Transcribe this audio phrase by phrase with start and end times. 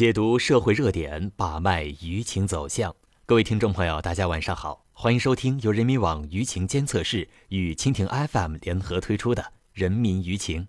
[0.00, 2.96] 解读社会热点，把脉舆情走向。
[3.26, 9.42] 各位听众朋友，大家晚上好，欢迎收听由人民网舆情监测室与蜻蜓 FM 联合推出的
[9.74, 10.62] 《人民舆情》。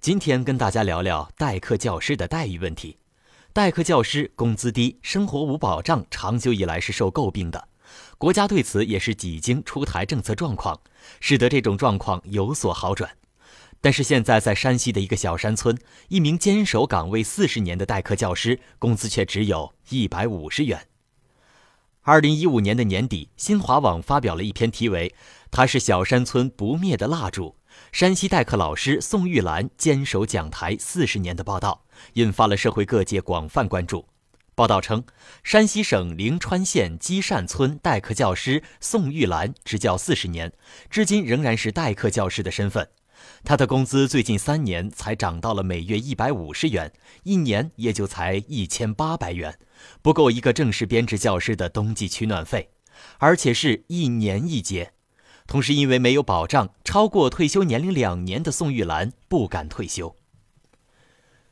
[0.00, 2.96] 今天跟大家聊聊代课教师的待遇问题。
[3.52, 7.68] 代课教师工资低，生活无保障，长久以来是受诟病的。
[8.16, 10.80] 国家对此也是几经出台政策状况，
[11.20, 13.10] 使得这种状况有所好转。
[13.80, 15.76] 但是现在，在山西的一个小山村，
[16.08, 20.88] 一名坚守岗位四十年的代课教师，工资却只有一百五十元。
[22.02, 25.08] 二零一五年的年底，新华网发表了一篇题为
[25.50, 27.56] 《他是小山村不灭的蜡烛》，
[27.92, 31.84] 山西代课老师宋玉兰坚守讲台四十年的报道，
[32.14, 34.06] 引发了社会各界广泛关注。
[34.54, 35.04] 报道称，
[35.44, 40.52] 山西省灵川县积善村代课教师宋玉兰执教四十年，
[40.88, 42.88] 至今仍然是代课教师的身份。
[43.44, 49.58] 他的工资最近三年才涨到了每月一百五十元，一年也就才一千八百元，
[50.02, 52.70] 不够一个正式编制教师的冬季取暖费，
[53.18, 54.92] 而且是一年一结。
[55.46, 60.16] 同时，因为没有保障，超过退休年龄两年的宋玉兰不敢退休。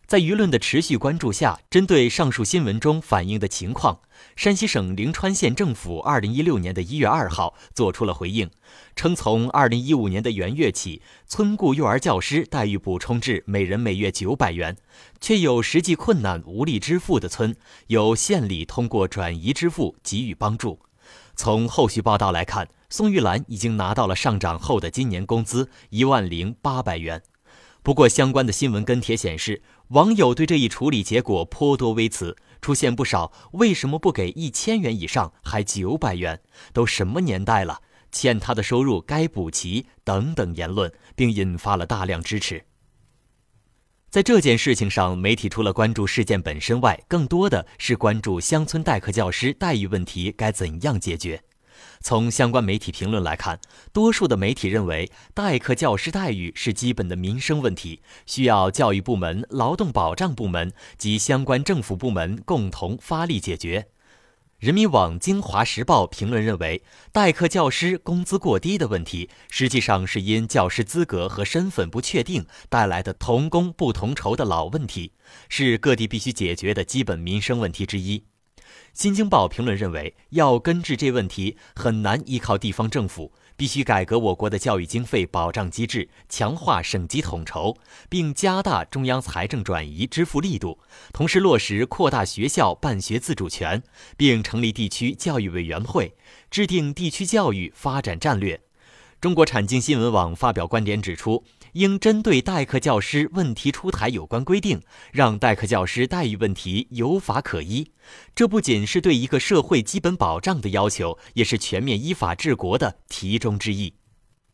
[0.07, 4.01] 在舆论的持续关注下，针对上述新闻中反映的情况，
[4.37, 8.51] 山西省灵川县政府二零一六年的一月二号作出了回应，
[8.95, 14.77] 称从二零一五年的元月起，村雇幼儿教师待遇补充至每人每月九百元，
[15.21, 20.81] 却有实际困难无力支付的村，由县里通过转移支付给予帮助。
[21.35, 27.23] 从后续报道来看，宋玉兰已经拿到了上涨后的今年工资一万零八百元。
[27.85, 36.41] 不过，相关的新闻跟帖显示，网友对这一处理结果颇多微词，出现不少“为什么不给一千元以上，还九百元？
[36.73, 37.83] 都什么年代了？
[38.11, 42.65] 欠他的收入该补齐”等等言论，并引发了大量支持。
[44.09, 51.43] 在这件事情上，媒体除了关注事件本身外，更多的是关注乡村代课教师待遇问题该怎样解决。
[52.01, 53.61] 从相关媒体评论来看，
[53.93, 63.89] 多数的媒体认为代课教师待遇是基本的民生问题，需要教育部门、劳动保障部门及相关政府部门共同发力解决。
[64.61, 66.83] 人民网、京华时报评论认为，
[67.13, 75.13] 代课教师工资过低的问题，实际上是因教师资格和身份不确定带来的同工不同酬的老问题，
[75.51, 78.25] 是各地必须解决的基本民生问题之一。
[78.93, 87.77] 新京报评论认为，要根治这问题，很难依靠地方政府，必须改革我国的教育经费保障机制，强化省级统筹，
[88.09, 90.79] 并加大中央财政转移支付力度，
[91.13, 93.83] 同时落实扩大学校办学自主权，
[94.17, 96.15] 并成立地区教育委员会，
[96.51, 98.61] 制定地区教育发展战略。
[99.21, 101.43] 中国产经新闻网发表观点指出。
[101.75, 104.81] 应针对代课教师问题出台有关规定，
[105.11, 107.91] 让代课教师待遇问题有法可依。
[108.33, 113.95] 这不仅是对一个社会基本保障的要求，也是全面依法治国的题中之意。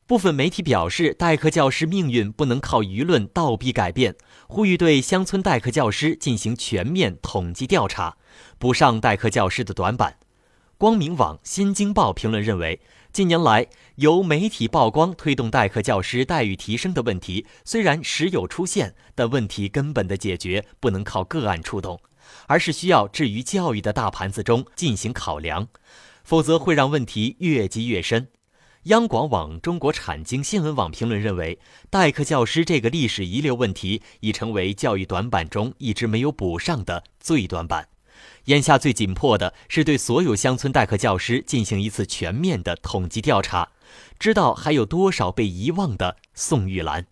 [0.06, 4.16] 部分媒体表示，代课教师命运不能靠舆论倒逼改变，
[4.48, 8.16] 呼吁对乡村代课教师进行全面统计调查，
[8.58, 10.16] 补上代课教师的短板。
[10.78, 12.81] 光明网、新京报评论认为。
[13.12, 13.66] 近年来，
[13.97, 22.00] 由媒体曝光推动代课教师待遇提升的问题，虽然时有出现，但问题根本的解决不能靠个案触动，
[22.47, 25.66] 而是需要置于教育的大盘子中进行考量，
[26.22, 28.28] 否则会让问题越积越深。
[28.84, 31.59] 央广网、中国产经新闻网评论认为，
[31.91, 37.88] 代课教师这个历史遗留问题已成为教育短板中一直没有补上的最短板。
[38.47, 43.71] 眼下最紧迫的是对所有乡村代课教师进行一次全面的统计调查，
[44.19, 47.06] 知道还有多少被遗忘的宋玉兰。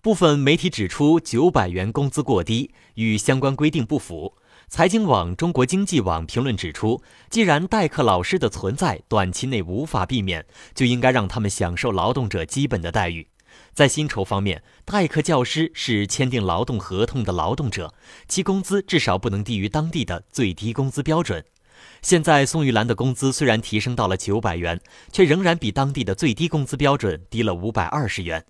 [0.00, 4.36] 部分媒体指出，九百元工资过低，与相关规定不符。
[4.68, 13.28] 财经网、中国经济网评论指出，既然代课老师的存在短期内无法避免，就应该让他们享受劳动者基本的待遇。
[13.76, 17.92] 在薪酬方面，代课教师是签订劳动合同的劳动者，
[18.26, 21.44] 其工资至少不能低于当地的最低工资标准。
[22.00, 24.80] 现在宋玉兰的工资虽然提升到了九百元，
[25.12, 28.46] 却仍然比当地的最低工资标准低了五百二十元。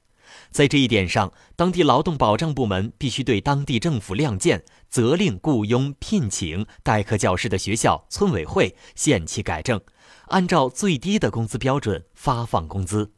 [0.52, 9.80] 在这一点上，当地劳动保障部门必须对当地政府亮剑，责令雇佣聘请代课教师的学校、村委会限期改正，
[10.28, 13.15] 按照最低的工资标准发放工资。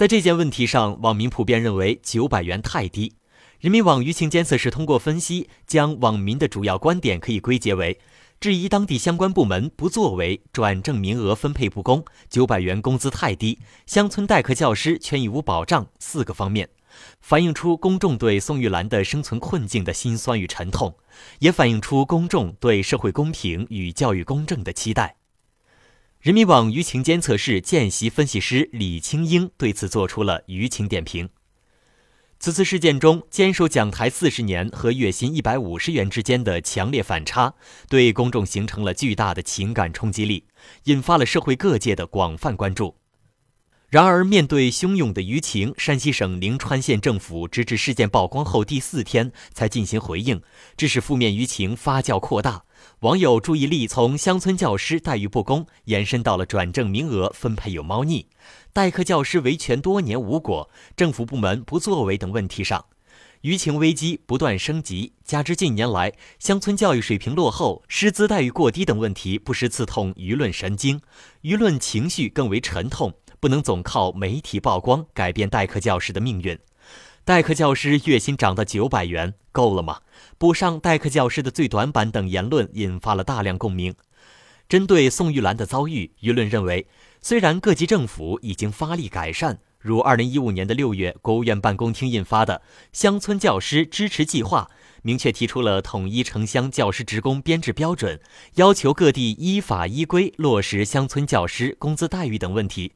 [0.00, 3.12] 在这件问题上，网民普遍认为九百元太低。
[3.58, 8.00] 人民网舆情监测室通过分析，将网民的主要观点可以归结为：
[8.40, 16.70] 质疑当地相关部门不作为、转正名额分配不公、九百元工资太低、乡村代课教师权益无保障四个方面。
[17.20, 20.96] 反映出公众对宋玉兰的生存困境的辛酸与沉痛，
[21.40, 25.16] 也反映出公众对社会公平与教育公正的期待。
[26.20, 31.30] 人民网舆情监测室见习分析师李清英对此作出了舆情点评。
[32.38, 37.54] 此次事件中，坚守讲台四十年和月薪一百五十元之间的强烈反差，
[37.88, 40.44] 对公众形成了巨大的情感冲击力，
[40.84, 42.99] 引发了社会各界的广泛关注。
[43.90, 50.40] 然而，面对汹涌的舆情，山西省灵川县政府直至事件曝光后第四天才进行回应，
[50.76, 52.62] 致使负面舆情发酵扩大。
[53.00, 58.28] 网友注意力从乡村教师待遇不公延伸到了转正名额分配有猫腻、
[58.72, 62.84] 代课教师维权多年无果、政府部门不作为等问题上，
[63.42, 65.14] 舆情危机不断升级。
[65.24, 71.00] 加之近年来乡村教育水平落后、师资待遇过低等问题不时刺痛舆论神经，
[71.42, 73.12] 舆论情绪更为沉痛。
[73.40, 76.58] 不能总靠媒体曝光改变代课教师的命运。
[77.24, 80.00] 代课教师月薪涨到九百元，够了吗？
[80.36, 83.94] 补上代课教师的最短板等言论引发了大量共鸣。
[84.68, 86.86] 针对宋玉兰的遭遇，舆论认为，
[87.20, 92.62] 虽然各级政府已经发力改善，如二零一五年的六月，国务院办公厅印发的
[92.92, 94.68] 《乡村教师支持计划》，
[95.00, 98.20] 明确提出了统一城乡教师职工编制标准，
[98.56, 102.92] 要求各地依法依规落实乡村教师工资待遇等问题。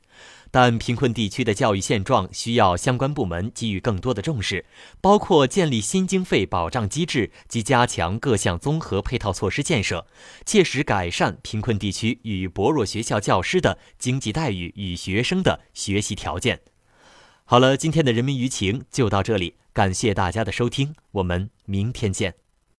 [0.50, 4.66] 但贫困地区的教育现状需要相关部门给予更多的重视，
[5.00, 10.06] 包括建立新经费保障机制及加强各项综合配套措施建设，
[10.44, 16.60] 切实改善贫困地区与薄弱学校教师的经济待遇与学生的学习条件。
[17.46, 22.43] 好了，今天的人民舆情就到这里，感谢大家的收听，我们明天见。